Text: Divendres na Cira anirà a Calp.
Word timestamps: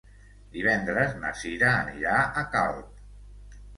Divendres 0.55 1.13
na 1.19 1.33
Cira 1.41 1.69
anirà 1.81 2.17
a 2.43 2.47
Calp. 2.57 3.05